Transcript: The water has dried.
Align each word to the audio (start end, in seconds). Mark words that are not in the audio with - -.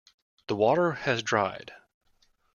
The 0.47 0.55
water 0.55 0.93
has 0.93 1.21
dried. 1.21 1.73